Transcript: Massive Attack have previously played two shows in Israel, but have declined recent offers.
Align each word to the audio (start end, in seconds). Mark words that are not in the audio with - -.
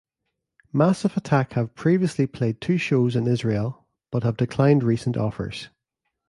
Massive 0.73 1.15
Attack 1.15 1.53
have 1.53 1.75
previously 1.75 2.25
played 2.25 2.59
two 2.59 2.79
shows 2.79 3.15
in 3.15 3.27
Israel, 3.27 3.85
but 4.09 4.23
have 4.23 4.35
declined 4.35 4.81
recent 4.83 5.15
offers. 5.15 5.69